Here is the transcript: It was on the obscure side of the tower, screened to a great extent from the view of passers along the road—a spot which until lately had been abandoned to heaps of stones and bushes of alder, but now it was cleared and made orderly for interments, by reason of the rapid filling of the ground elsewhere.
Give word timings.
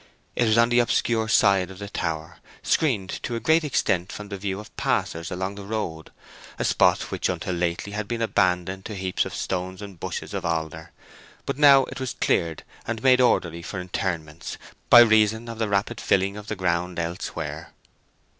It 0.35 0.45
was 0.45 0.57
on 0.57 0.69
the 0.69 0.79
obscure 0.79 1.29
side 1.29 1.69
of 1.69 1.77
the 1.77 1.87
tower, 1.87 2.39
screened 2.63 3.21
to 3.21 3.35
a 3.35 3.39
great 3.39 3.63
extent 3.63 4.11
from 4.11 4.29
the 4.29 4.37
view 4.39 4.59
of 4.59 4.75
passers 4.75 5.29
along 5.29 5.53
the 5.53 5.63
road—a 5.63 6.65
spot 6.65 7.11
which 7.11 7.29
until 7.29 7.53
lately 7.53 7.91
had 7.91 8.07
been 8.07 8.23
abandoned 8.23 8.83
to 8.85 8.95
heaps 8.95 9.25
of 9.25 9.35
stones 9.35 9.79
and 9.79 9.99
bushes 9.99 10.33
of 10.33 10.43
alder, 10.43 10.91
but 11.45 11.59
now 11.59 11.83
it 11.83 11.99
was 11.99 12.15
cleared 12.19 12.63
and 12.87 13.03
made 13.03 13.21
orderly 13.21 13.61
for 13.61 13.79
interments, 13.79 14.57
by 14.89 15.01
reason 15.01 15.47
of 15.47 15.59
the 15.59 15.69
rapid 15.69 16.01
filling 16.01 16.35
of 16.35 16.47
the 16.47 16.55
ground 16.55 16.97
elsewhere. 16.97 17.71